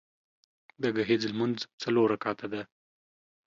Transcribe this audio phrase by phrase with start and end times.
[0.81, 2.61] د ګهیځ لمونځ څلور رکعته ده